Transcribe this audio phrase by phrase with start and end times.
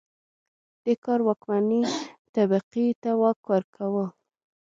[0.83, 1.81] دې کار واکمنې
[2.35, 4.05] طبقې ته واک ورکاوه